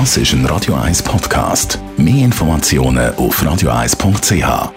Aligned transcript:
Das 0.00 0.16
ist 0.16 0.32
ein 0.32 0.44
Radio 0.46 0.74
1 0.74 1.04
Podcast. 1.04 1.78
Mehr 1.96 2.24
Informationen 2.24 3.14
auf 3.14 3.40
radio1.ch. 3.40 4.72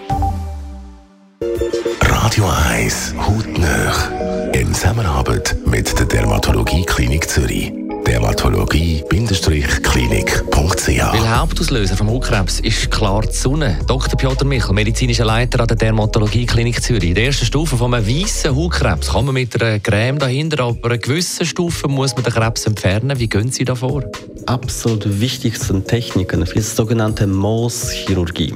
Radio 2.02 2.44
1 2.68 3.14
Hautnöch. 3.18 4.10
In 4.52 4.72
Zusammenarbeit 4.72 5.56
mit 5.66 5.98
der 5.98 6.06
Dermatologie 6.06 6.84
Klinik 6.84 7.28
Zürich 7.28 7.72
dermatologie-klinik.ch. 8.08 10.88
Weil 10.88 11.38
Hauptauslöser 11.38 11.96
vom 11.96 12.08
Hautkrebs 12.08 12.60
ist 12.60 12.90
klar 12.90 13.22
die 13.22 13.32
Sonne. 13.32 13.78
Dr. 13.86 14.16
Piotr 14.16 14.46
Michel, 14.46 14.72
medizinischer 14.72 15.26
Leiter 15.26 15.60
an 15.60 15.66
der 15.66 15.76
Dermatologie 15.76 16.46
Klinik 16.46 16.82
Zürich. 16.82 17.10
In 17.10 17.14
der 17.14 17.26
ersten 17.26 17.44
Stufe 17.44 17.76
von 17.76 17.92
einem 17.92 18.06
weißen 18.06 18.56
Hautkrebs 18.56 19.12
kann 19.12 19.26
man 19.26 19.34
mit 19.34 19.60
einer 19.60 19.78
Creme 19.78 20.18
dahinter, 20.18 20.64
aber 20.64 20.88
einer 20.88 20.98
gewissen 20.98 21.44
Stufe 21.44 21.88
muss 21.88 22.14
man 22.14 22.24
den 22.24 22.32
Krebs 22.32 22.64
entfernen. 22.66 23.18
Wie 23.18 23.28
gehen 23.28 23.52
Sie 23.52 23.66
da 23.66 23.74
vor? 23.74 24.04
Absolut 24.48 25.20
wichtigsten 25.20 25.84
Techniken 25.84 26.40
ist 26.40 26.54
die 26.54 26.60
sogenannte 26.60 27.26
Mohs-Chirurgie. 27.26 28.54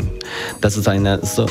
Das 0.62 0.78
ist 0.78 0.88
eine, 0.88 1.20
so, 1.22 1.44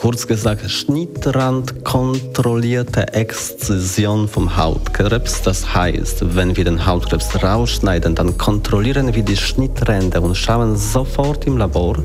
kurz 0.00 0.26
gesagt, 0.28 0.70
schnittrandkontrollierte 0.70 3.14
Exzision 3.14 4.28
vom 4.28 4.56
Hautkrebs. 4.56 5.42
Das 5.42 5.74
heißt, 5.74 6.36
wenn 6.36 6.56
wir 6.56 6.62
den 6.62 6.86
Hautkrebs 6.86 7.42
rausschneiden, 7.42 8.14
dann 8.14 8.38
kontrollieren 8.38 9.12
wir 9.12 9.24
die 9.24 9.36
Schnittränder 9.36 10.22
und 10.22 10.36
schauen 10.36 10.76
sofort 10.76 11.48
im 11.48 11.58
Labor, 11.58 11.96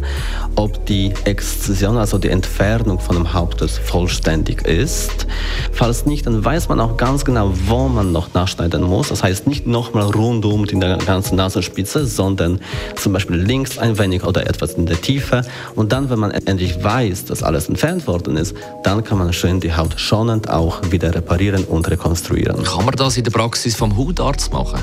ob 0.56 0.84
die 0.88 1.14
Exzision, 1.26 1.98
also 1.98 2.18
die 2.18 2.30
Entfernung 2.30 3.00
von 3.00 3.16
dem 3.16 3.32
Hauptkrebs 3.32 3.78
vollständig 3.78 4.66
ist. 4.66 5.28
Falls 5.72 6.08
nicht, 6.08 6.26
dann 6.26 6.44
weiß 6.44 6.70
man 6.70 6.80
auch 6.80 6.98
ganz 6.98 7.24
genau, 7.24 7.52
wo 7.68 7.90
man 7.90 8.12
noch 8.12 8.34
nachschneiden 8.34 8.82
muss. 8.82 9.10
Das 9.10 9.22
heißt 9.22 9.46
nicht 9.46 9.68
nochmal 9.68 10.06
rundum 10.06 10.66
in 10.66 10.80
der 10.80 10.98
ganzen 10.98 11.36
Nasenspitze, 11.36 12.08
sondern 12.08 12.60
zum 12.96 13.14
Beispiel 13.14 13.36
links 13.36 13.78
ein 13.78 14.00
wenig 14.00 14.24
oder 14.24 14.48
etwas 14.48 14.74
in 14.74 14.88
der 14.88 15.00
Tiefe. 15.00 15.44
Und 15.76 15.92
dann, 15.92 16.10
wenn 16.10 16.18
man 16.18 16.32
endlich 16.32 16.84
weiß, 16.84 17.26
dass 17.26 17.44
alles 17.44 17.70
entfernt 17.70 17.83
worden 18.08 18.38
ist, 18.38 18.56
dann 18.84 19.04
kann 19.04 19.18
man 19.18 19.34
schön 19.34 19.60
die 19.60 19.76
Haut 19.76 19.96
schonend 19.98 20.50
auch 20.50 20.80
wieder 20.90 21.14
reparieren 21.14 21.66
und 21.66 21.90
rekonstruieren. 21.90 22.64
Kann 22.64 22.86
man 22.86 22.96
das 22.96 23.18
in 23.18 23.26
der 23.26 23.32
Praxis 23.32 23.76
vom 23.76 23.98
Hautarzt 23.98 24.54
machen? 24.54 24.80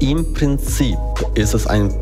Im 0.00 0.32
Prinzip 0.34 0.98
ist 1.34 1.54
es 1.54 1.68
ein 1.68 1.94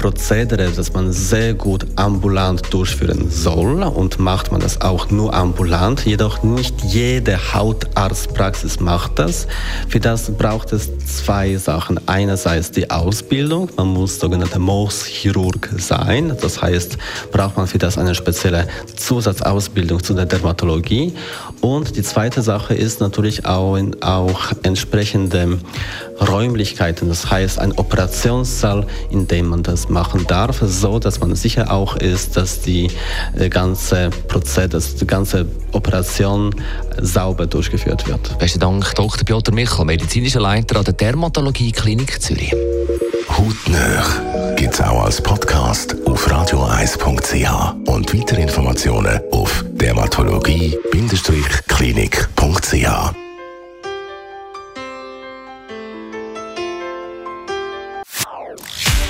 Prozedere, 0.00 0.70
das 0.74 0.94
man 0.94 1.12
sehr 1.12 1.52
gut 1.52 1.86
ambulant 1.96 2.72
durchführen 2.72 3.30
soll 3.30 3.82
und 3.82 4.18
macht 4.18 4.50
man 4.50 4.58
das 4.62 4.80
auch 4.80 5.10
nur 5.10 5.34
ambulant. 5.34 6.06
Jedoch 6.06 6.42
nicht 6.42 6.82
jede 6.84 7.52
Hautarztpraxis 7.52 8.80
macht 8.80 9.18
das. 9.18 9.46
Für 9.88 10.00
das 10.00 10.30
braucht 10.30 10.72
es 10.72 10.88
zwei 11.04 11.58
Sachen. 11.58 12.00
Einerseits 12.08 12.70
die 12.70 12.90
Ausbildung, 12.90 13.68
man 13.76 13.88
muss 13.88 14.18
sogenannter 14.18 14.58
Mohschirurg 14.58 15.68
sein. 15.76 16.34
Das 16.40 16.62
heißt, 16.62 16.96
braucht 17.30 17.58
man 17.58 17.66
für 17.66 17.76
das 17.76 17.98
eine 17.98 18.14
spezielle 18.14 18.68
Zusatzausbildung 18.96 20.02
zu 20.02 20.14
der 20.14 20.24
Dermatologie. 20.24 21.12
Und 21.60 21.94
die 21.96 22.02
zweite 22.02 22.40
Sache 22.40 22.72
ist 22.72 23.00
natürlich 23.00 23.44
auch, 23.44 23.78
auch 24.00 24.52
entsprechende 24.62 25.58
Räumlichkeiten, 26.26 27.08
das 27.08 27.30
heißt 27.30 27.58
ein 27.58 27.72
Operationssaal, 27.72 28.86
in 29.10 29.26
dem 29.26 29.48
man 29.48 29.62
das 29.62 29.89
machen 29.90 30.26
darf, 30.26 30.62
so 30.62 30.98
dass 30.98 31.20
man 31.20 31.34
sicher 31.34 31.70
auch 31.70 31.96
ist, 31.96 32.36
dass 32.36 32.60
die 32.60 32.90
äh, 33.36 33.48
ganze 33.48 34.10
Prozess, 34.28 34.96
die 34.96 35.06
ganze 35.06 35.46
Operation 35.72 36.54
sauber 37.00 37.46
durchgeführt 37.46 38.06
wird. 38.06 38.38
Besten 38.38 38.60
Dank, 38.60 38.94
Dr. 38.94 39.24
Piotr 39.24 39.52
Michel, 39.52 39.84
medizinischer 39.84 40.40
Leiter 40.40 40.78
an 40.78 40.84
der 40.84 40.94
Dermatologie 40.94 41.72
Klinik 41.72 42.22
Zürich. 42.22 42.54
Hautnöch 43.28 44.56
gibt 44.56 44.74
es 44.74 44.80
auch 44.80 45.04
als 45.04 45.22
Podcast 45.22 45.96
auf 46.06 46.30
radioeis.ch 46.30 47.74
und 47.86 48.14
weitere 48.14 48.42
Informationen 48.42 49.20
auf 49.30 49.64
dermatologie-klinik.ch. 49.72 52.29